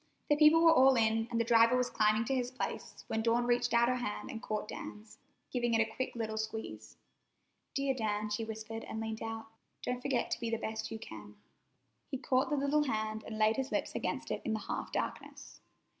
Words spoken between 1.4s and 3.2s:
driver was climbing to his place,